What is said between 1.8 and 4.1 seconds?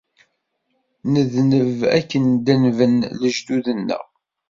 akken denben lejdud-nneɣ.